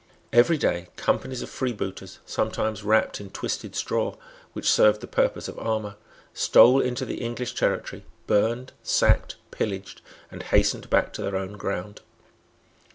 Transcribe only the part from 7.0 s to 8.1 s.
the English territory,